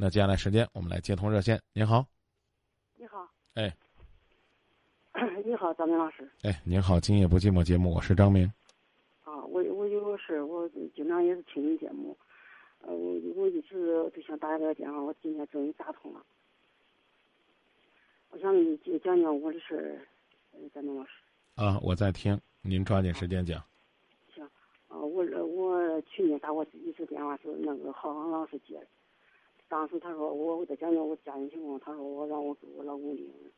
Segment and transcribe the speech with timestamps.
[0.00, 1.60] 那接下来时间我们来接通热线。
[1.72, 2.06] 您好，
[2.94, 3.76] 你好，哎，
[5.44, 6.30] 你好，张明老师。
[6.44, 8.46] 哎，您好，今夜不寂寞节目，我是张明。
[9.24, 12.16] 啊，我我有个事，我经常也是听你节目，
[12.82, 16.24] 呃，我我一直就想打这个电话，我今天终于打通了。
[18.30, 21.10] 我想你讲讲我的事儿，张明老师。
[21.56, 23.60] 啊，我在听，您抓紧时间讲。
[24.32, 24.44] 行，
[24.86, 28.86] 啊，我我去年打过一次电话，是那个郝航老师接的。
[29.68, 33.52] 当时他说我我在讲讲我家庭情况，他说我让我跟我老公离婚，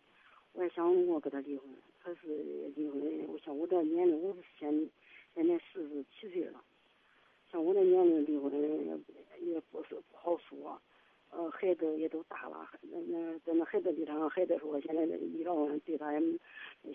[0.53, 1.69] 我也想我跟他离婚，
[2.03, 4.91] 他是离婚，我想我这年龄我是现
[5.35, 6.61] 现在四十七岁了，
[7.51, 8.53] 像我这年龄离婚
[9.41, 10.83] 也不是不好说，
[11.31, 16.21] 呃，孩子也都大了，那那在那孩子里头，孩子说现在李老问对他也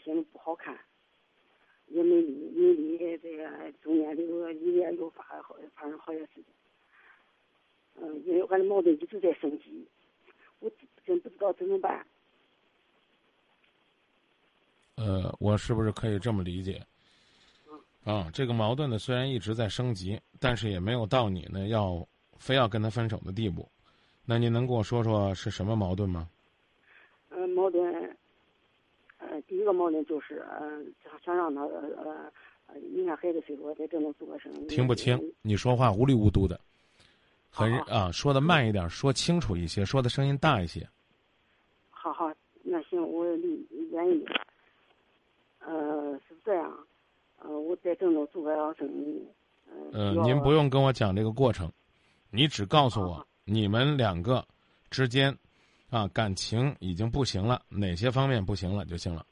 [0.03, 0.77] 现在不好看，
[1.87, 6.43] 也没离没离，这个中间这个一年又发好发生好些事情。
[7.97, 9.87] 嗯，因为俺的矛盾一直在升级，
[10.59, 10.69] 我
[11.05, 12.05] 真不知道怎么办。
[15.57, 16.81] 是不是可以这么理解？
[18.03, 23.67] 啊，这个矛盾呢，虽然一直在升级，但是也没有到你呢要非要跟他分手的地步。
[24.25, 26.29] 那您能跟我说说是什么矛盾吗？
[27.29, 28.15] 嗯，矛盾，
[29.17, 30.83] 呃，第一个矛盾就是，呃，
[31.23, 32.31] 想让他，呃
[32.67, 34.67] 呃，你看孩子岁数在这能做个生意。
[34.67, 36.59] 听不清，你说话无里无嘟的。
[37.49, 40.87] 很啊，说的慢一点，说清楚一些，说的声音大一些。
[41.89, 42.31] 好好，
[42.61, 44.25] 那行，我愿意。
[45.65, 46.71] 呃，是这样，
[47.39, 49.27] 呃，我在郑州做个生意。
[49.91, 51.71] 嗯，您不用跟我讲这个过程，
[52.29, 54.45] 你只告诉我你们两个
[54.89, 55.35] 之间
[55.89, 59.25] 啊感情已经不行了，哪些方面不行了就行了。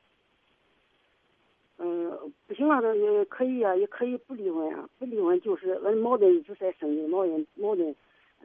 [1.77, 2.09] 嗯，
[2.47, 7.95] 不行了，那也可以啊，也可以不离婚啊，不离婚就是俺矛盾一直在升级，矛盾矛盾。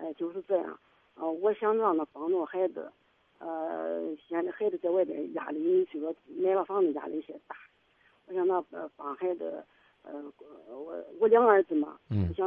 [0.00, 0.78] 呃，就是这样，
[1.14, 2.89] 啊，我想让他帮助孩子，
[3.39, 7.56] 呃，现在孩子在外边压力，这个买了房子压力有些大，
[8.28, 9.64] 我想他呃帮孩子，
[10.03, 10.12] 呃，
[10.69, 12.47] 我我两个儿子嘛，我想，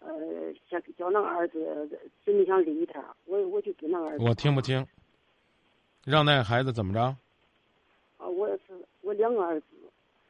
[0.00, 1.88] 呃，想叫那个儿子
[2.24, 4.24] 真的想离他，我我就给那个儿子。
[4.24, 4.86] 我听不清。
[6.04, 7.00] 让那个孩子怎么着？
[8.18, 8.62] 啊，我是
[9.02, 9.66] 我两个儿子，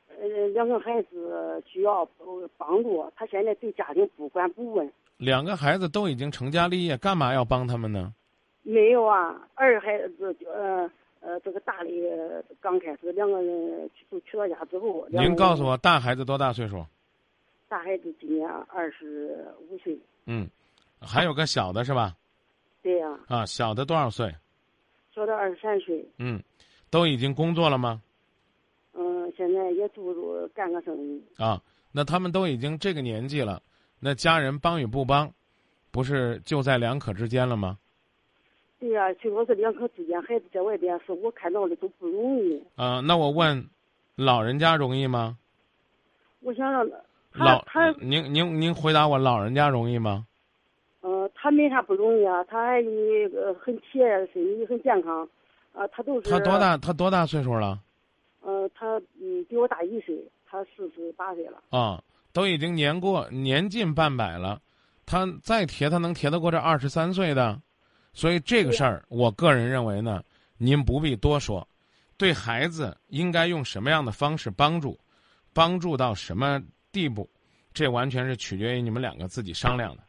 [0.08, 2.04] 呃，两个孩子需要
[2.56, 4.92] 帮助，他现在对家庭不管不问。
[5.16, 8.12] 两个孩子都已经成家立业，干嘛要帮他们呢？
[8.62, 10.90] 没有啊，二孩子呃
[11.24, 15.06] 呃，这个大的刚开始两个人都娶到家之后。
[15.08, 16.84] 您告诉我，大孩子多大岁数？
[17.66, 19.98] 大孩子今年二十五岁。
[20.26, 20.46] 嗯，
[21.00, 22.14] 还有个小的是吧？
[22.82, 23.18] 对呀。
[23.26, 24.34] 啊，小的多少岁？
[25.14, 26.06] 小的二十三岁。
[26.18, 26.42] 嗯，
[26.90, 28.02] 都已经工作了吗？
[28.92, 31.24] 嗯，现在也做做干个生意。
[31.38, 31.58] 啊，
[31.90, 33.62] 那他们都已经这个年纪了。
[33.98, 35.32] 那家人帮与不帮，
[35.90, 37.78] 不是就在两可之间了吗？
[38.84, 42.62] 对呀，就说是两口之间，孩子在外边，是我看到的都不容易。
[42.76, 43.66] 啊，那我问，
[44.14, 45.38] 老人家容易吗？
[46.40, 46.86] 我想让
[47.32, 50.26] 老他您您您回答我，老人家容易吗？
[51.00, 55.26] 呃，他没啥不容易啊，他还呃很体面，身体很健康，
[55.72, 56.28] 啊，他都是。
[56.28, 56.76] 他多大？
[56.76, 57.80] 他多大岁数了？
[58.42, 60.14] 呃，他嗯比我大一岁，
[60.46, 61.62] 他四十八岁了。
[61.70, 62.02] 啊。
[62.34, 64.60] 都已经年过年近半百了，
[65.06, 67.60] 他再贴他能贴得过这二十三岁的，
[68.14, 70.22] 所以这个事儿，我个人认为呢，
[70.56, 71.66] 您不必多说，
[72.16, 74.98] 对孩子应该用什么样的方式帮助，
[75.52, 77.28] 帮助到什么地步，
[77.72, 80.02] 这完全是取决于你们两个自己商量的。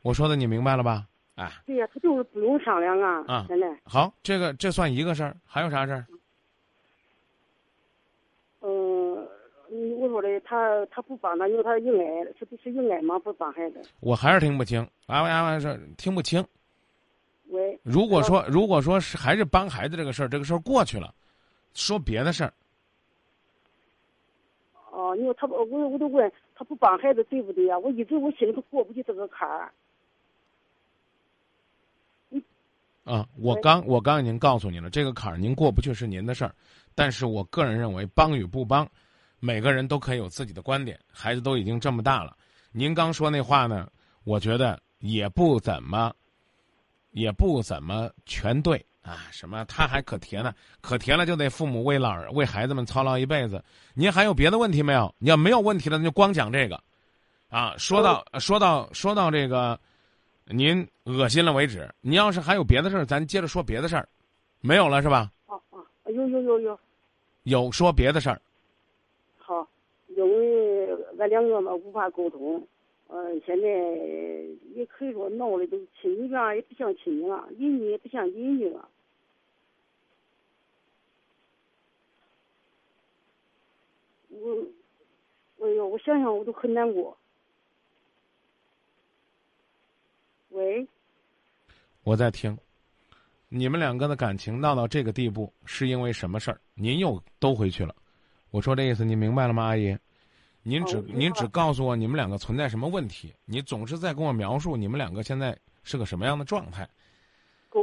[0.00, 1.06] 我说的你明白了吧？
[1.34, 3.24] 哎，对呀，他就是不用商量啊。
[3.26, 6.06] 啊，现在好，这个这算一个事儿，还有啥事儿？
[8.60, 12.04] 我说的，他他不帮他，因为他应该
[12.38, 13.18] 是不是应该吗？
[13.18, 13.82] 不帮孩子。
[14.00, 15.58] 我还是听不清，啊啊啊！
[15.58, 16.44] 说听不清。
[17.52, 17.78] 喂。
[17.82, 21.14] 如果说如果说是还是帮孩子这个事儿，这个事儿过去了，
[21.74, 22.52] 说别的事儿。
[24.90, 27.78] 哦，因为他我我都问他不帮孩子对不对呀？
[27.78, 29.72] 我一直我心里头过不去这个坎儿。
[33.04, 36.54] 啊，我刚我刚已经告诉你了，这个坎儿您过不去是您的事儿，
[36.94, 38.88] 但是我个人认为帮与不帮。
[39.44, 42.36] 每个人都可以有自己的观点，孩子都已经这么大了，
[42.70, 43.90] 您刚说那话呢，
[44.22, 46.14] 我觉得也不怎么，
[47.12, 49.28] 也不怎么全对啊。
[49.30, 50.52] 什么他还可甜呢？
[50.80, 53.62] 可甜了就得父母为老为孩子们操劳一辈子。
[53.94, 55.14] 您还有别的问题没有？
[55.18, 56.78] 你要没有问题了，那就光讲这个，
[57.48, 59.78] 啊，说到说到说到这个，
[60.46, 61.88] 您恶心了为止。
[62.00, 64.08] 您要是还有别的事儿，咱接着说别的事儿，
[64.60, 65.30] 没有了是吧？
[65.46, 66.78] 哦哦，有有有有，
[67.44, 68.40] 有说别的事儿。
[69.38, 69.66] 好
[70.08, 70.88] 因为
[71.18, 72.66] 俺两个嘛无法沟通，
[73.12, 73.68] 呃，现在
[74.74, 78.88] 也可以说闹的都亲戚吧，也不像亲戚了，邻居也不像邻居了。
[84.30, 84.66] 我，
[85.60, 87.14] 哎呦，我想想我都很难过。
[90.48, 90.88] 喂，
[92.04, 92.56] 我在听。
[93.50, 96.58] 你们两个的感情闹到这个地步，是因为什么事儿？
[96.72, 97.94] 您又都回去了。
[98.50, 99.94] 我说这意思，你明白了吗，阿姨？
[100.62, 106.88] 您只、您只告诉我你们两个存在什么问题，你总是在跟我描述你们两个现在是个什么样的状态
[107.68, 107.82] 沟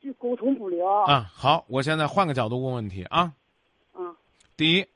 [0.00, 0.86] 就沟通不了。
[1.06, 1.30] 啊？
[1.32, 3.32] 好，我现在换个角度问问题啊。
[3.92, 4.14] 啊，
[4.56, 4.86] 第一，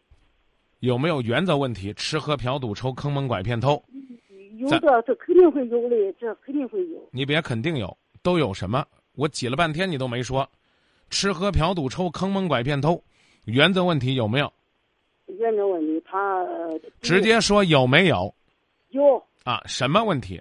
[0.81, 1.95] 有没有原则问题？
[1.95, 3.83] 吃喝嫖赌抽坑蒙拐骗偷？
[4.59, 7.09] 有的这肯定会有的，这肯定会有。
[7.11, 8.85] 你别肯定有，都有什么？
[9.15, 10.49] 我挤了半天你都没说，
[11.11, 13.03] 吃喝嫖赌抽坑蒙拐骗偷，
[13.45, 14.53] 原则问题有没有？
[15.27, 18.33] 原则问题，他呃直接说有没有
[18.91, 19.63] 有啊？
[19.67, 20.41] 什么问题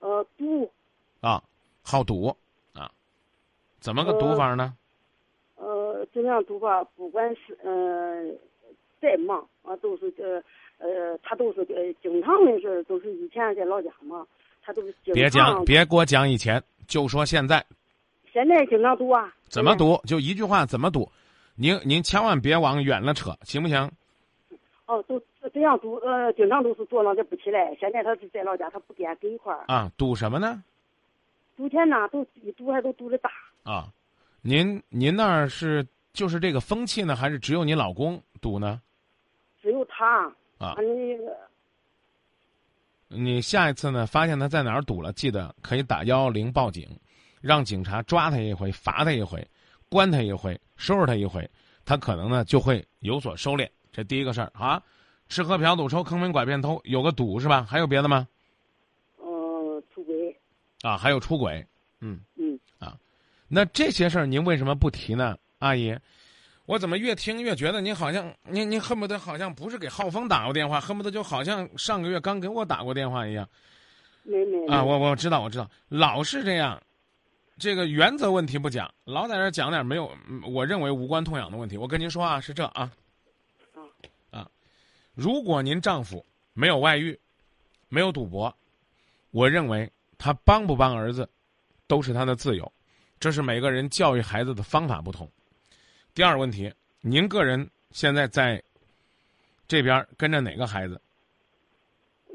[0.00, 0.70] 呃赌
[1.20, 1.42] 啊？
[1.82, 2.34] 好赌
[2.74, 2.90] 啊？
[3.80, 4.74] 怎么个赌法呢？
[5.56, 8.24] 呃怎样赌法，不管是呃
[9.00, 10.42] 再忙啊，都是呃
[10.78, 14.26] 呃他都是呃经常的事儿，都是以前在老家嘛，
[14.62, 17.64] 他都是经别讲，别给我讲以前，就说现在
[18.32, 19.34] 现在经常赌啊。
[19.48, 20.00] 怎么赌？
[20.04, 21.10] 就一句话，怎么赌？
[21.56, 23.90] 您您千万别往远了扯，行不行？
[24.88, 27.76] 哦，都这样赌，呃，经常都是坐那就不起来。
[27.78, 29.64] 现在他是在老家，他不给俺给一块儿。
[29.68, 30.64] 啊，赌什么呢？
[31.58, 33.30] 赌钱呢，都一赌还都赌的大。
[33.64, 33.92] 啊，
[34.40, 38.80] 您您那儿是就是这个风气呢，还是只有你老公赌呢？
[39.60, 40.24] 只有他
[40.56, 41.36] 啊俺那个
[43.08, 46.88] 你下一次呢，发现他在哪儿赌了，记得可以打幺幺零报警，
[47.42, 49.46] 让警察抓他一回，罚他一回，
[49.90, 51.46] 关他一回，收拾他一回，
[51.84, 53.68] 他可能呢就会有所收敛。
[53.92, 54.82] 这第一个事儿啊，
[55.28, 57.66] 吃喝嫖赌抽坑蒙拐骗偷，有个赌是吧？
[57.68, 58.26] 还有别的吗？
[59.16, 60.36] 呃出轨，
[60.82, 61.66] 啊，还有出轨，
[62.00, 62.96] 嗯，嗯啊，
[63.48, 65.96] 那这些事儿您为什么不提呢，阿姨？
[66.66, 73.48] 我怎么越听越觉得您好像您您恨不得好像不是给浩峰打过电话，恨不得就好像上个月刚给我打过电话一样。
[74.22, 76.78] 没没啊，我我知道，我知道，老是这样，
[77.58, 81.78] 这个原则问题不讲，老在这儿讲点没有，嗯我认为无关痛痒的问题。
[81.78, 82.92] 我跟您说啊，是这啊，啊，
[85.18, 87.18] 如果您丈夫没有外遇，
[87.88, 88.56] 没有赌博，
[89.32, 91.28] 我认为他帮不帮儿子，
[91.88, 92.72] 都是他的自由，
[93.18, 95.28] 这是每个人教育孩子的方法不同。
[96.14, 98.62] 第二个问题，您个人现在在
[99.66, 101.00] 这边跟着哪个孩子？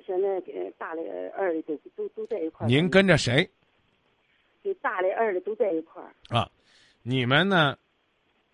[0.05, 1.01] 现在给大的
[1.37, 2.69] 二的都都都在一块儿。
[2.69, 3.49] 您跟着谁？
[4.61, 6.13] 给大的二的都在一块儿。
[6.27, 6.51] 啊，
[7.01, 7.77] 你们呢，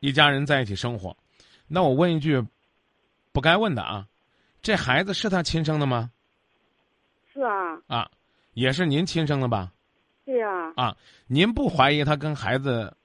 [0.01, 1.17] 一家人在一起生活，
[1.67, 2.39] 那我问一句
[3.31, 4.07] 不该问的啊，
[4.61, 6.11] 这孩子是他亲生的吗？
[7.33, 8.11] 是啊，啊，
[8.53, 9.71] 也是您亲生的吧？
[10.25, 10.95] 对呀、啊，
[11.27, 12.95] 您不怀疑他跟孩子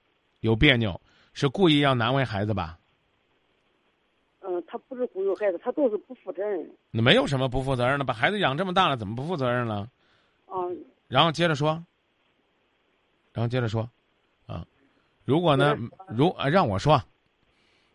[0.41, 0.99] 有别扭，
[1.33, 2.77] 是故意要难为孩子吧？
[4.41, 6.69] 嗯、他不是忽悠孩子，他都是不负责任。
[6.91, 9.89] 那没有什么不负责任的，把孩子养这么大了，怎么不负责任了？
[10.47, 11.83] 嗯、然后接着说，
[13.33, 13.89] 然后接着说，
[14.45, 14.63] 啊，
[15.23, 15.75] 如果呢，
[16.09, 17.01] 如啊让我说，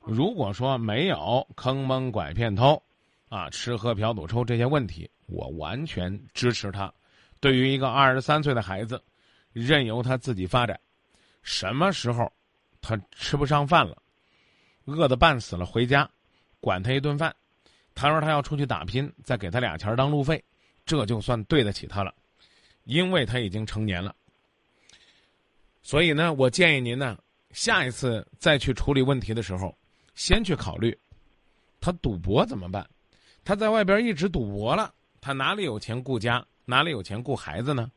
[0.00, 2.82] 如果说没有坑蒙拐骗偷，
[3.30, 6.92] 啊，吃喝嫖赌抽这些问题，我完全支持他。
[7.38, 9.00] 对于一个二十三岁的孩子，
[9.52, 10.78] 任由他自己发展，
[11.40, 12.30] 什么时候
[12.82, 13.96] 他吃不上饭了，
[14.84, 16.10] 饿得半死了，回家
[16.58, 17.32] 管他一顿饭，
[17.94, 20.44] 他说他要出去打拼，再给他俩钱当路费，
[20.84, 22.12] 这就算对得起他了。
[22.82, 24.12] 因为他已经成年了。
[25.82, 27.16] 所以呢，我建议您呢，
[27.52, 29.72] 下一次再去处理问题的时候，
[30.16, 30.98] 先去考虑，
[31.80, 32.84] 他赌博怎么办？
[33.44, 37.90] 他在外边一直赌博了，他哪里有钱顾家，哪里有钱顾孩子呢？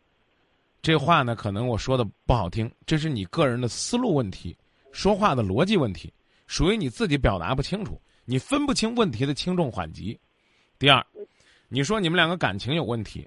[0.81, 4.57] 这话呢，可能我说的不好听，这是你个人的思路问题，
[4.91, 6.13] 说话的逻辑问题，
[6.45, 10.19] 属于你自己表达不清楚，你分不清问题的轻重缓急。
[10.77, 11.05] 第二，
[11.69, 13.25] 你说你们两个感情有问题，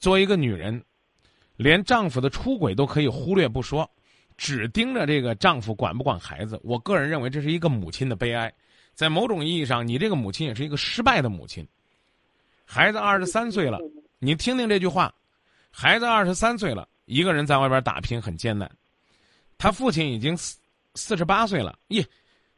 [0.00, 0.82] 作为一个女人，
[1.56, 3.88] 连丈夫的出轨都可以忽略不说，
[4.36, 6.58] 只盯着这个丈夫管不管孩子。
[6.64, 8.52] 我个人认为这是一个母亲的悲哀，
[8.94, 11.66] 在某种意义上，你这个母亲也是一个失败的母亲。
[12.64, 13.78] 孩子二十三岁了，
[14.18, 15.12] 你听听这句话：
[15.70, 18.70] 孩子二十三岁了，一个人在外边打拼很艰难。
[19.58, 20.58] 她父亲已经四
[20.94, 22.04] 四十八岁了，咦，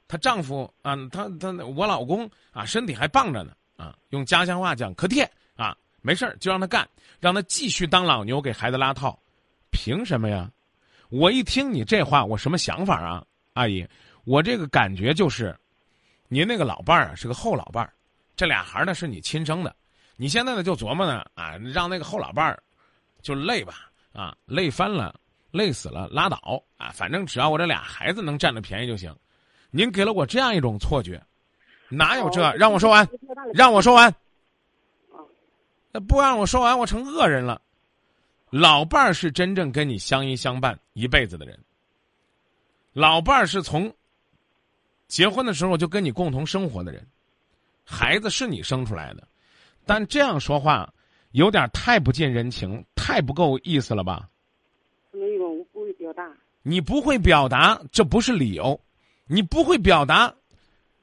[0.07, 6.89] 她丈夫啊，她她我老公啊，身体还棒着呢啊，用家乡话讲可贴啊，没事儿就让他干，
[7.21, 9.19] 让他继续当老牛给孩子拉套，
[9.71, 10.51] 凭什么呀？
[11.11, 13.87] 我一听你这话，我什么想法啊，阿姨？
[14.25, 15.57] 我这个感觉就是，
[16.35, 17.93] 您那个老伴儿啊是个后老伴儿，
[18.35, 19.73] 这俩孩儿呢是你亲生的，
[20.17, 22.61] 你现在呢就琢磨呢啊，让那个后老伴儿
[23.23, 25.15] 就累吧啊，累翻了，
[25.53, 29.15] 累死了拉倒啊，反正只要我这俩孩子能占着便宜就行。
[29.71, 31.23] 您给了我这样一种错觉，
[31.89, 32.53] 哪有这？
[32.55, 33.09] 让我说完，
[33.55, 34.13] 让我说完。
[35.93, 37.63] 那不让我说完，我成恶人了。
[38.51, 41.57] 老伴儿是真正跟你相依相伴一辈子的人。
[42.93, 43.95] 老伴儿是从
[45.15, 47.07] 结婚的时候就跟你共同生活的人，
[47.85, 49.29] 孩子是你生出来的，
[49.87, 50.93] 但这样说话
[51.31, 54.29] 有点太不近人情，太不够意思了吧？
[55.13, 56.29] 没有，我不会表达。
[56.65, 58.77] 你不会表达，这不是理由；
[59.29, 60.35] 你不会表达，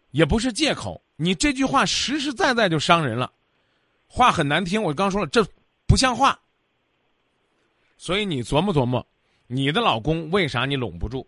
[0.10, 1.02] 也不是借口。
[1.16, 3.32] 你这句话实实在在就伤人了，
[4.08, 4.84] 话很难听。
[4.84, 5.42] 我刚说了，这
[5.88, 6.38] 不像话。
[7.96, 9.08] 所以你琢磨琢磨，
[9.48, 11.26] 你的老公为啥你拢不住？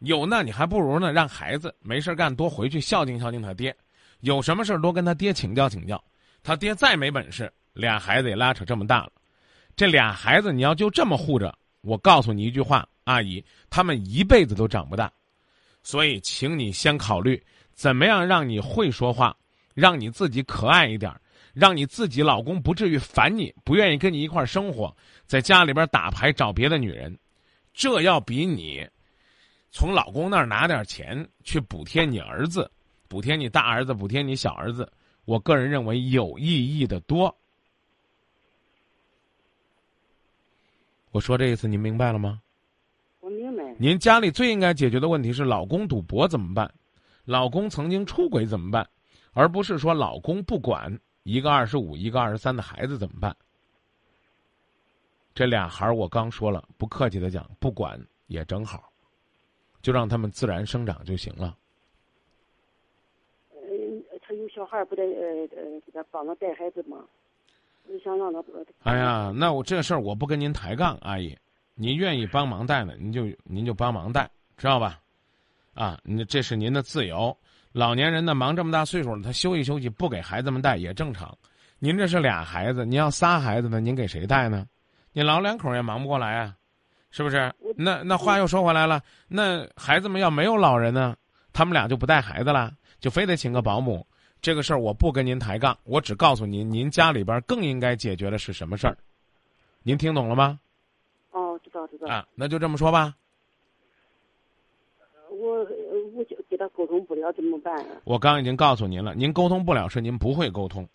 [0.00, 3.74] 有那你还不如呢，让孩子没事干多回去孝敬孝敬他爹，
[4.20, 6.02] 有什么事多跟他爹请教请教。
[6.42, 9.12] 他爹再没本事，俩孩子也拉扯这么大了，
[9.74, 15.10] 这俩孩子你要就这么护着，我告诉你一句话，阿姨，他们一辈子都长不大。
[15.82, 19.36] 所以，请你先考虑怎么样让你会说话，
[19.74, 21.12] 让你自己可爱一点。
[21.52, 24.92] 让你自己老公不至于烦你，不愿意跟你一块儿生活，
[25.24, 27.16] 在家里边打牌找别的女人，
[27.72, 28.84] 这要比你
[29.74, 32.70] 从老公那儿拿点钱去补贴你儿子、
[33.08, 34.88] 补贴你大儿子、补贴你小儿子，
[35.24, 37.36] 我个人认为有意义的多。
[41.10, 42.40] 我说这意思您明白了吗？
[43.18, 43.74] 我明白。
[43.76, 46.72] 您家里最应该解决的问题是老公赌博怎么办？
[47.24, 48.88] 老公曾经出轨怎么办？
[49.32, 50.96] 而不是说老公不管。
[51.24, 53.34] 一个二十五，一个二十三的孩子怎么办？
[55.34, 58.92] 这俩孩儿我刚说了，不客气的讲，不管也正好，
[59.84, 61.54] 就让他们自然生长就行了。
[63.52, 67.04] 嗯，他有小孩不得呃呃给他帮着带孩子吗？
[67.86, 68.42] 你想让他？
[68.84, 71.36] 哎呀，那我这事儿我不跟您抬杠，阿姨，
[71.74, 74.98] 您愿意帮忙带呢，您就您就帮忙带，知道吧？
[75.74, 77.36] 啊，你这是您的自由。
[77.72, 81.36] 老年人呢，忙这么大岁数了，他休息休息，不给孩子们带也正常。
[81.78, 84.66] 您这是俩孩子，您要仨孩子呢，您给谁带呢？
[85.12, 86.56] 你老两口也忙不过来啊，
[87.10, 87.52] 是不是？
[87.76, 91.16] 那那话又说回来了，那孩子们要没有老人呢，
[91.52, 94.06] 他们俩就不带孩子了，就非得请个保姆。
[94.40, 98.96] 这个事儿我不跟您抬杠，我只告诉您，您家里边更应该解决的是什么事儿？
[99.82, 100.60] 您听懂了吗？
[101.30, 102.08] 哦，知道知道。
[102.08, 103.14] 啊，那就这么说吧。
[105.30, 105.66] 我。
[106.14, 107.84] 我就给他沟通不了怎么办？
[108.04, 110.88] 我刚已经告诉您了，您沟通不了是您不会沟通，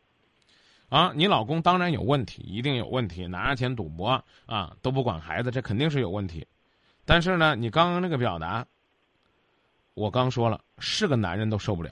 [0.88, 6.48] 啊，你老公当然有问题，一定有问题，拿着钱赌博啊，都不管孩子，这肯定是有问题。
[7.10, 8.64] 但是呢，你刚刚那个表达，
[9.96, 11.90] 我刚说了，是个男人都受不了。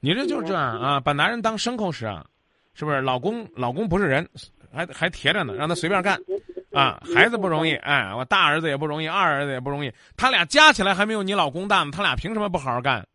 [0.00, 2.24] 你这就是这样啊，把男人当牲口使啊，
[2.72, 3.02] 是不是？
[3.02, 4.26] 老公，老公不是人，
[4.72, 6.18] 还还贴着呢，让他随便干。
[6.72, 13.06] 啊，孩子不容易，哎，我大儿子也不容易，二儿子也不容易，他俩加起来还没有你老公大呢，他俩凭什么不好好干？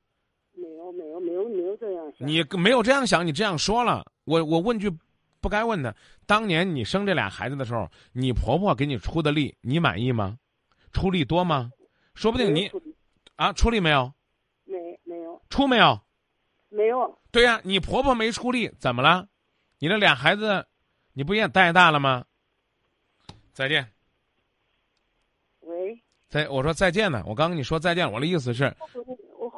[0.54, 2.28] 没有，没有，没有，没有这样想。
[2.28, 4.88] 你没有这样想，你这样说了，我我问句
[5.42, 5.94] 不该问的，
[6.26, 10.38] 当年你生这俩孩子的时候，你婆婆给你出的力，你满意吗？
[10.94, 11.72] 出力多吗？
[12.14, 12.72] 说不定你
[13.36, 14.14] 啊，出力没有？
[14.66, 15.42] 没，没有。
[15.50, 16.00] 出没有？
[16.70, 17.20] 没有。
[17.32, 19.28] 对呀，你婆婆没出力，怎么了？
[19.80, 20.66] 你那俩孩子，
[21.14, 22.24] 你不也带大了吗？
[23.52, 23.92] 再见。
[25.62, 26.00] 喂。
[26.30, 28.74] 再我说再见呢，我刚跟你说再见，我的意思是。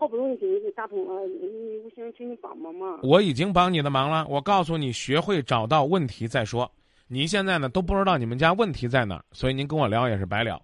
[0.03, 2.99] 我好不容易给你给打通了，你我想请你帮帮忙。
[3.01, 6.69] 我已经帮你的忙了，我告诉你，学会找到问题再说。
[7.07, 10.61] 你现在呢都不知道你们家问题在哪儿，所以您跟我聊也是白聊，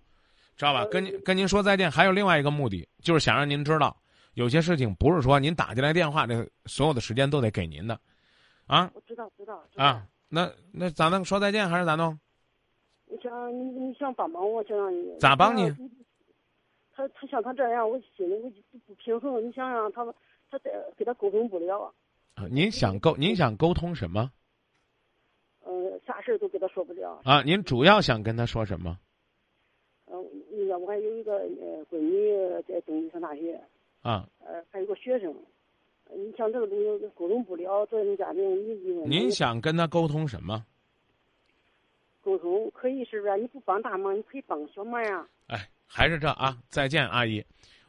[0.58, 0.84] 知道吧？
[0.91, 3.96] 跟您跟您说再见，还有另外一个目的，就是想让您知道，
[4.34, 7.98] 有些事情不是说您打进来电话，这所有的时间都得给您的，
[8.67, 8.91] 啊。
[8.93, 9.63] 我知道，知道。
[9.77, 11.24] 啊，那那咋弄？
[11.24, 12.19] 说再见还是咋弄？
[13.05, 15.74] 你想你你想帮帮我，想让你咋帮你？
[17.00, 19.41] 他他像他这样，我心里我就不平衡。
[19.48, 20.03] 你想想他
[20.51, 21.94] 他在跟他沟通不了。
[22.36, 24.29] 啊，您想沟您想沟通什么？
[25.63, 27.22] 呃，啥事都跟他说不了。
[27.24, 29.00] 啊，您主要想跟他说什么？
[30.08, 33.58] 嗯，你看我还有一个呃闺女在东北上大学。
[34.01, 34.27] 啊。
[34.46, 35.34] 呃，还有个学生，
[36.13, 39.08] 你像这个东西沟通不了，这种家庭你你。
[39.08, 40.65] 您想跟他沟通什么？
[42.22, 43.38] 沟通可以是不是？
[43.38, 45.25] 你不帮大忙，你可以帮小忙呀。
[45.48, 46.55] 哎，还是这啊！
[46.69, 47.43] 再见，阿姨。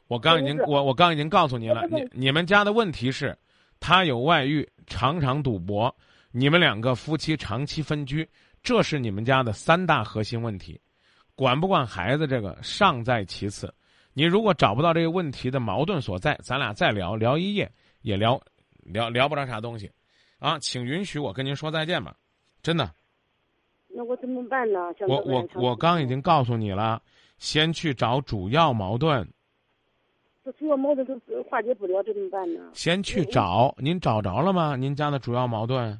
[0.08, 3.36] 我刚已经我我刚已经告诉您了，你你们家的问题是，
[3.78, 5.94] 他有外遇，常常赌博，
[6.32, 8.26] 你们两个夫妻长期分居，
[8.62, 10.80] 这是你们家的三大核心问题。
[11.36, 13.72] 管不管孩子这个尚在其次，
[14.12, 18.40] 你如果找不到这个问题的矛盾所在，咱俩再聊聊一夜也聊
[18.82, 19.90] 聊聊不着啥东西，
[20.38, 22.16] 啊，请允许我跟您说再见吧，
[22.62, 22.90] 真的。
[23.92, 24.78] 那我怎么办呢？
[25.06, 27.00] 我我我刚已经告诉你了，
[27.40, 29.26] 先去找主要矛盾，
[30.44, 32.70] 这主要矛盾都化解不了，这怎么办呢？
[32.74, 33.74] 先去找。
[33.78, 34.76] 您找着了吗？
[34.76, 35.98] 您家的主要矛盾，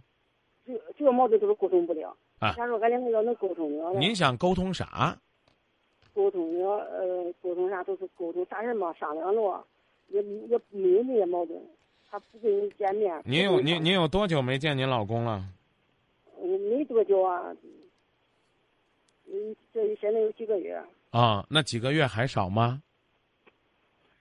[0.67, 2.15] 主主要矛盾都是沟通不了。
[2.41, 5.19] 啊假如俺两个要能沟通了，您想沟通啥？
[6.13, 9.65] 沟通了，呃，沟通啥都是沟通啥人嘛，商量了，
[10.09, 11.59] 也也没有那些矛盾。
[12.11, 13.19] 他不跟你见面。
[13.25, 15.43] 您有您您有多久没见您老公了？
[16.37, 17.57] 我没多久啊，
[19.27, 20.79] 嗯，这现在有几个月。
[21.11, 22.83] 啊，那几个月还少吗？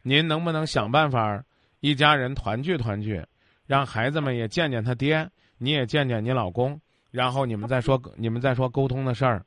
[0.01, 1.43] 您能不能想办法，
[1.81, 3.23] 一家人团聚团聚，
[3.65, 6.79] 让孩子们也见见他爹，你也见见你老公，
[7.11, 9.45] 然后你们再说你们再说沟通的事儿。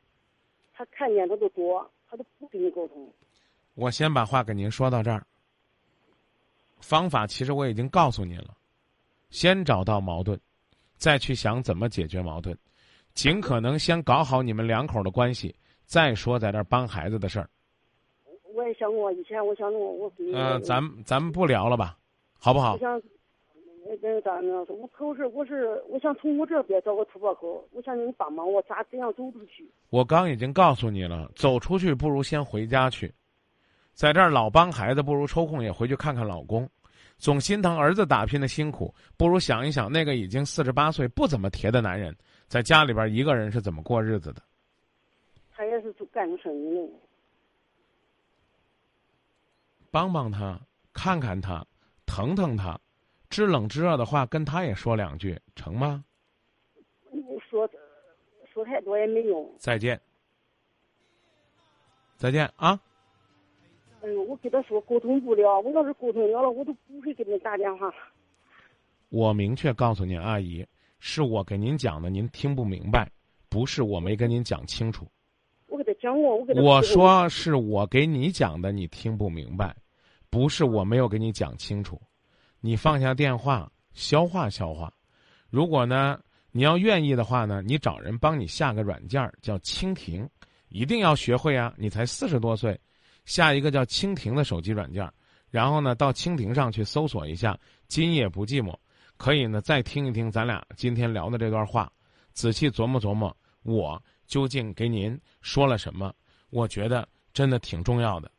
[0.72, 3.12] 他看见他都躲，他都不跟你沟通。
[3.74, 5.26] 我先把话给您说到这儿。
[6.80, 8.54] 方法其实我已经告诉您了，
[9.30, 10.38] 先找到矛盾，
[10.96, 12.56] 再去想怎么解决矛盾，
[13.14, 15.54] 尽可能先搞好你们两口的关系，
[15.92, 17.46] 再说在这儿帮孩子的事儿。
[18.54, 20.32] 我也想过，以前我想过，我嗯。
[20.32, 21.98] 呃，咱咱们不聊了吧，
[22.38, 22.78] 好不好我？
[22.78, 22.98] 想，
[23.84, 24.64] 那那咋呢？
[24.70, 29.70] 我可是我是我想从我这边找个突破口，我想你帮忙，我咋怎样走出去？
[29.90, 33.12] 我刚已经告诉你了，走出去不如先回家去，
[33.92, 36.66] 在这儿老帮孩子，不如抽空也回去看看老公。
[37.18, 42.16] 总心疼儿子打拼的辛苦，不如想一想那个已经四十八岁不怎么铁的男人，
[42.48, 44.40] 在家里边一个人是怎么过日子的。
[45.62, 46.92] 他也是做干着生意的。
[49.92, 50.60] 帮帮他，
[50.92, 51.64] 看看他，
[52.04, 52.80] 疼疼他，
[53.30, 56.04] 知冷知热的话跟他也说两句，成吗？
[57.12, 57.70] 你说
[58.52, 59.54] 说太多也没用。
[59.56, 60.00] 再见，
[62.16, 62.80] 再见啊！
[64.00, 67.94] 哎呦，我跟他说沟通不了，我要是沟通了了，我都不会给你打电话。
[69.10, 70.66] 我明确告诉您，阿姨，
[70.98, 73.08] 是我给您讲的，您听不明白，
[73.48, 75.06] 不是我没跟您讲清楚。
[76.02, 76.60] 讲过，我给他。
[76.60, 79.72] 我说是我给你讲的，你听不明白，
[80.28, 82.00] 不是我没有给你讲清楚。
[82.60, 84.92] 你放下电话，消化消化。
[85.48, 86.18] 如果呢，
[86.50, 90.28] 你要愿意的话呢，你找人帮你下个软件儿叫蜻蜓，
[90.70, 91.72] 一定要学会啊！
[91.76, 92.76] 你才四十多岁，
[93.24, 95.14] 下一个叫蜻蜓的手机软件儿，
[95.50, 98.74] 然后呢，到蜻蜓上去搜索一下“今夜不寂寞”，
[99.16, 101.92] 可以呢再听一听咱俩今天聊的这段话，
[102.32, 106.10] 仔细琢磨琢磨，我究竟给您说了什么？
[106.48, 108.30] 我觉得真的挺重要的。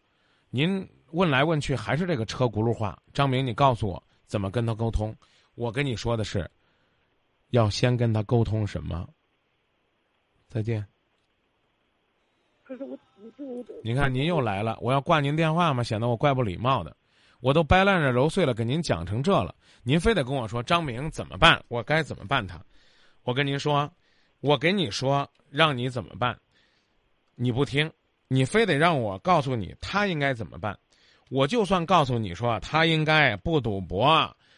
[0.49, 5.15] 您问来问去还是这个车轱辘话，张明，你告诉我怎么跟他沟通？
[5.53, 6.49] 我跟你说的是，
[7.51, 9.07] 要先跟他沟通什么？
[10.47, 10.83] 再见。
[12.63, 12.97] 可是我，
[13.37, 16.97] 我您看您又来了，我要挂您电话嘛，显得我怪不礼貌的。
[17.39, 19.53] 我都掰烂着揉碎了给您讲成这了，
[19.83, 21.63] 您非得跟我说张明怎么办？
[21.67, 22.59] 我该怎么办他？
[23.21, 23.91] 我跟您说，
[24.43, 26.37] 我给你说让你怎么办，
[27.33, 27.89] 你不听，
[28.27, 30.77] 你非得让我告诉你他应该怎么办。
[31.29, 34.03] 我就算告诉你说他应该不赌博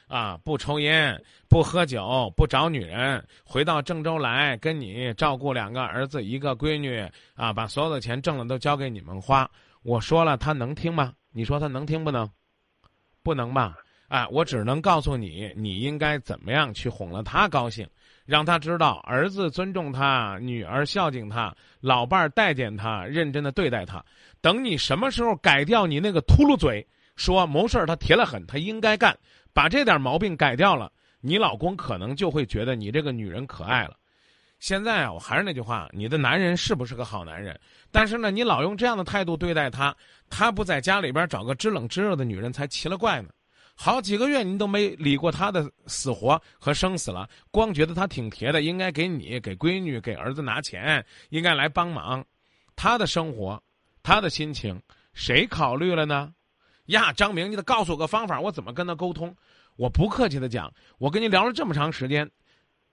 [0.08, 9.48] 啊，不抽烟，不喝酒，不找女人，回到郑州来跟你照顾两个儿子一个闺女啊，把所有的钱挣了都交给你们花。
[9.84, 11.14] 我说了，他能听吗？
[11.32, 12.28] 你说他能听不能？
[13.22, 13.78] 不能吧？
[14.08, 17.88] 啊，我只能告诉你，你应该怎么样去哄了他高兴，
[18.26, 24.04] 让他知道儿子尊重他，女儿孝敬他，老伴儿待见他，认真的对待他。
[24.42, 26.86] 等你什么时候改掉你那个秃噜嘴，
[27.16, 29.16] 说谋事儿他铁了狠，他应该干，
[29.54, 33.96] 把这点毛病改掉了，你老公可能就会觉得你这个女人可爱了。
[34.58, 37.60] 现在啊，我还是那句话，你的男人是不是个好男人？
[37.92, 39.96] 但是呢，你老用这样的态度对待他，
[40.30, 43.30] 他不在家里边找个知冷知热的女人才奇了怪呢。
[43.78, 52.26] 好几个月您都没理过他的死活和生死了，光觉得他挺铁的，应该给你、给闺女、给儿子拿钱，应该来帮忙。
[52.76, 53.62] 他的生活，
[54.02, 54.82] 他的心情，
[55.14, 56.34] 谁考虑了呢？
[56.86, 59.36] 呀，张明，你得告诉我个方法，我怎么跟他沟通？
[59.76, 62.30] 我不客气的讲，我跟您聊了这么长时间，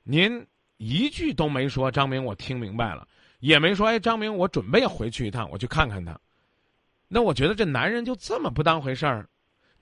[0.03, 0.45] 您
[0.79, 1.91] 一句都没说。
[1.91, 3.07] 张明，我听明白了，
[3.39, 3.87] 也没说。
[3.87, 6.19] 哎，张明，我准备回去一趟，我去看看他。
[7.07, 9.29] 那我觉得这男人就这么不当回事儿。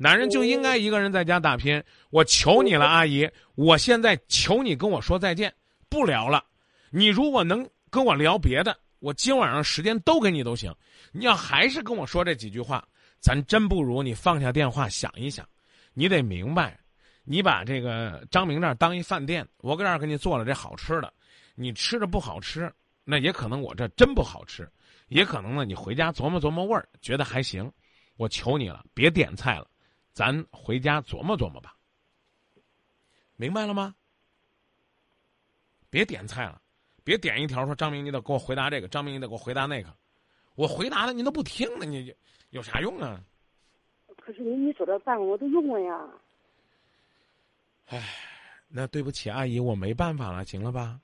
[0.03, 1.83] 男人就应该一个人在家打拼。
[2.09, 5.55] 我求你了，阿姨，我现在求你跟我说再见，
[5.91, 6.43] 不聊了。
[6.89, 10.75] 你如果能跟我聊别的，我今晚上时间都给你都行。
[11.13, 12.83] 你要还是跟我说这几句话，
[13.19, 15.47] 咱真不如你放下电话想一想。
[15.93, 16.81] 你得明白，
[17.23, 21.13] 你把这个张明这儿当一饭店，我搁这儿给你做了这好吃的，
[21.55, 22.73] 你吃着不好吃，
[23.05, 24.67] 那也可能我这真不好吃，
[25.09, 27.71] 也可能呢你回家琢磨琢磨味儿，觉得还行。
[28.17, 29.67] 我求你了，别点菜了。
[30.12, 31.77] 咱回家琢磨琢磨吧。
[33.37, 33.94] 明白了吗？
[35.88, 36.61] 别点菜了，
[37.03, 39.88] 别点一条说张明，你得给我回答这个，张明你得给我回答那个，
[40.55, 42.14] 我回答了您都不听呢，你
[42.51, 43.20] 有啥用啊？
[44.18, 46.09] 可是你你说的办法我都用了呀。
[47.87, 48.07] 唉，
[48.68, 51.01] 那对不起，阿姨，我没办法了，行了吧？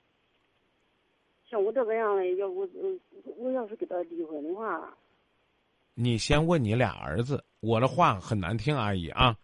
[1.49, 2.97] 像我这个样的，要我我
[3.37, 4.95] 我要是给他离婚的话，
[5.99, 9.35] 你先问你俩儿子，我的话很难听，阿姨啊，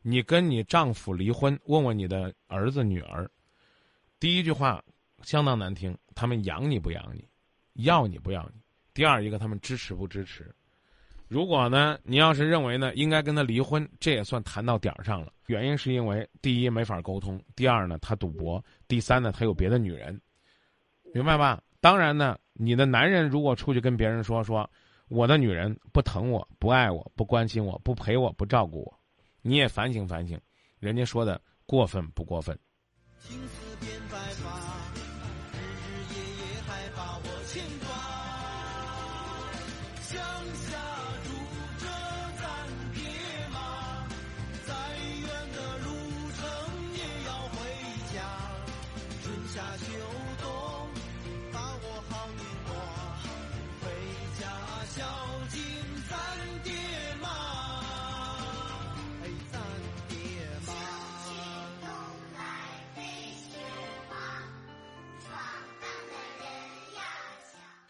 [0.00, 3.30] 你跟你丈夫离婚，问问你的儿子女儿，
[4.18, 4.82] 第一句话
[5.20, 7.28] 相当难听，他们养你不养你，
[7.84, 8.60] 要你不要你。
[8.94, 10.50] 第二一个，他们支持不支持？
[11.28, 15.30] 如果呢，你要是认为呢，应该跟他离婚，这也算谈到点儿上了。
[15.48, 20.18] 原因是因为第一没法沟通，第二呢他赌博，第三呢他有别的女人。
[21.12, 21.62] 明白吧？
[21.80, 24.68] 当然呢，你的男人如果出去跟别人说说，
[25.08, 28.98] 我的女人不疼我、不爱我、不关心我、不陪我、不照顾我，
[29.42, 30.38] 你也反省反省，
[30.78, 32.58] 人家说的过分不过分？